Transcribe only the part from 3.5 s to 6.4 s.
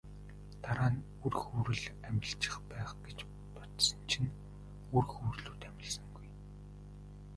бодсон чинь үр хөврөлүүд амилсангүй.